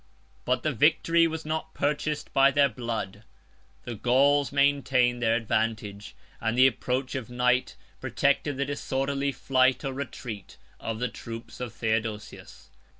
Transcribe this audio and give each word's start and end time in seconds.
But 0.45 0.63
the 0.63 0.71
victory 0.71 1.27
was 1.27 1.45
not 1.45 1.75
purchased 1.75 2.33
by 2.33 2.49
their 2.49 2.69
blood; 2.69 3.21
the 3.83 3.93
Gauls 3.93 4.51
maintained 4.51 5.21
their 5.21 5.35
advantage; 5.35 6.15
and 6.39 6.57
the 6.57 6.65
approach 6.65 7.13
of 7.13 7.29
night 7.29 7.75
protected 7.99 8.57
the 8.57 8.65
disorderly 8.65 9.31
flight, 9.31 9.85
or 9.85 9.93
retreat, 9.93 10.57
of 10.79 10.97
the 10.97 11.07
troops 11.07 11.59
of 11.59 11.71
Theodosius. 11.71 12.71